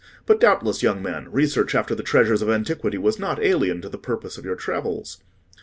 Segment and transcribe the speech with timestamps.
[0.25, 3.99] But doubtless, young man, research after the treasures of antiquity was not alien to the
[3.99, 5.21] purpose of your travels?"